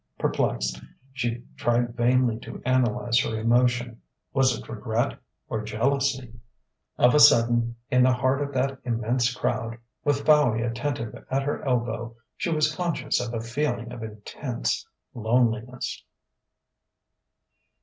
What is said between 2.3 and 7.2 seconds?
to analyze her emotion: was it regret or jealousy? Of a